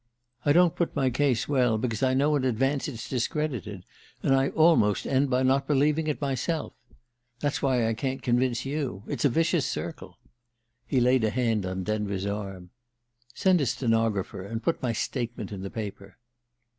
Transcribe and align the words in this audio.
I 0.43 0.51
don't 0.51 0.75
put 0.75 0.95
my 0.95 1.11
case 1.11 1.47
well, 1.47 1.77
because 1.77 2.01
I 2.01 2.15
know 2.15 2.35
in 2.35 2.43
advance 2.43 2.87
it's 2.87 3.07
discredited, 3.07 3.85
and 4.23 4.33
I 4.33 4.49
almost 4.49 5.05
end 5.05 5.29
by 5.29 5.43
not 5.43 5.67
believing 5.67 6.07
it 6.07 6.19
myself. 6.19 6.73
That's 7.39 7.61
why 7.61 7.87
I 7.87 7.93
can't 7.93 8.23
convince 8.23 8.65
you. 8.65 9.03
It's 9.05 9.25
a 9.25 9.29
vicious 9.29 9.63
circle." 9.67 10.17
He 10.87 10.99
laid 10.99 11.23
a 11.23 11.29
hand 11.29 11.67
on 11.67 11.83
Denver's 11.83 12.25
arm. 12.25 12.71
"Send 13.35 13.61
a 13.61 13.65
stenographer, 13.67 14.41
and 14.41 14.63
put 14.63 14.81
my 14.81 14.91
statement 14.91 15.51
in 15.51 15.61
the 15.61 15.69
paper." 15.69 16.17